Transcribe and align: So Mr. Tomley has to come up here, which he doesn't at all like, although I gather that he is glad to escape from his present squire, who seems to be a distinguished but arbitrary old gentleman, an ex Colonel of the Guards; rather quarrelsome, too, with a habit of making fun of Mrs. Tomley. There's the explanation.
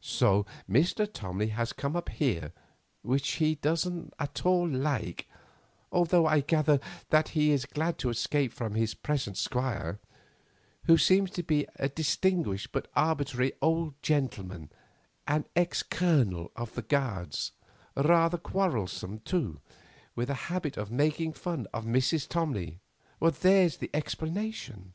So 0.00 0.44
Mr. 0.68 1.06
Tomley 1.06 1.50
has 1.50 1.68
to 1.68 1.74
come 1.76 1.94
up 1.94 2.08
here, 2.08 2.52
which 3.02 3.34
he 3.34 3.54
doesn't 3.54 4.12
at 4.18 4.44
all 4.44 4.68
like, 4.68 5.28
although 5.92 6.26
I 6.26 6.40
gather 6.40 6.80
that 7.10 7.28
he 7.28 7.52
is 7.52 7.64
glad 7.64 7.96
to 7.98 8.10
escape 8.10 8.52
from 8.52 8.74
his 8.74 8.94
present 8.94 9.36
squire, 9.36 10.00
who 10.86 10.98
seems 10.98 11.30
to 11.30 11.44
be 11.44 11.64
a 11.76 11.88
distinguished 11.88 12.72
but 12.72 12.88
arbitrary 12.96 13.52
old 13.62 13.94
gentleman, 14.02 14.70
an 15.28 15.44
ex 15.54 15.84
Colonel 15.84 16.50
of 16.56 16.74
the 16.74 16.82
Guards; 16.82 17.52
rather 17.94 18.36
quarrelsome, 18.36 19.20
too, 19.20 19.60
with 20.16 20.28
a 20.28 20.48
habit 20.50 20.76
of 20.76 20.90
making 20.90 21.34
fun 21.34 21.68
of 21.72 21.84
Mrs. 21.84 22.26
Tomley. 22.26 22.80
There's 23.20 23.76
the 23.76 23.90
explanation. 23.94 24.94